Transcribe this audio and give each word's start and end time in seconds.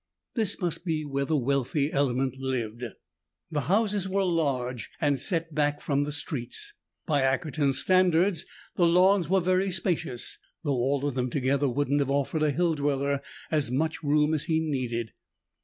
This 0.33 0.59
must 0.59 0.83
be 0.83 1.05
where 1.05 1.25
the 1.25 1.37
wealthy 1.37 1.91
element 1.91 2.35
lived. 2.37 2.83
The 3.51 3.61
houses 3.61 4.09
were 4.09 4.23
large 4.25 4.89
and 4.99 5.19
set 5.19 5.53
back 5.53 5.79
from 5.79 6.05
the 6.05 6.11
streets. 6.11 6.73
By 7.05 7.21
Ackerton 7.21 7.75
standards, 7.75 8.43
the 8.75 8.87
lawns 8.87 9.29
were 9.29 9.41
very 9.41 9.69
spacious, 9.69 10.39
though 10.63 10.73
all 10.73 11.05
of 11.05 11.13
them 11.13 11.29
together 11.29 11.69
wouldn't 11.69 11.99
have 11.99 12.09
offered 12.09 12.41
a 12.41 12.49
hill 12.49 12.73
dweller 12.73 13.21
as 13.51 13.69
much 13.69 14.01
room 14.01 14.33
as 14.33 14.45
he 14.45 14.59
needed. 14.59 15.11